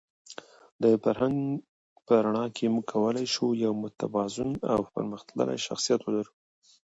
[0.83, 1.37] د فرهنګ
[2.05, 6.33] په رڼا کې موږ کولای شو یو متوازن او پرمختللی شخصیت ولرو.